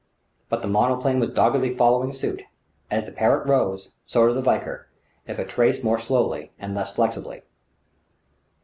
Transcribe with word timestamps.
But 0.49 0.63
the 0.63 0.67
monoplane 0.67 1.19
was 1.19 1.29
doggedly 1.29 1.75
following 1.75 2.11
suit; 2.11 2.41
as 2.89 3.05
the 3.05 3.11
Parrott 3.11 3.47
rose, 3.47 3.91
so 4.07 4.25
did 4.27 4.35
the 4.35 4.41
Valkyr, 4.41 4.87
if 5.27 5.37
a 5.37 5.45
trace 5.45 5.83
more 5.83 5.99
slowly 5.99 6.51
and 6.57 6.73
less 6.73 6.95
flexibly. 6.95 7.43